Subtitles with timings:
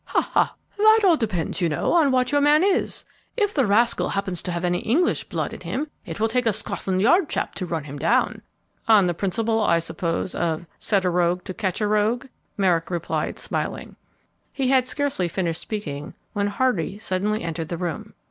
[0.05, 0.55] "Ha, ha!
[0.79, 3.05] That all depends, you know, on what your man is.
[3.37, 6.53] If the rascal happens to have any English blood in him, it will take a
[6.53, 8.41] Scotland Yard chap to run him down."
[8.87, 12.27] "On the principle, I suppose, of 'set a rogue to catch a rogue,'"
[12.57, 13.95] Merrick replied, smiling.
[14.51, 18.15] He bad scarcely finished speaking when Hardy suddenly entered the room.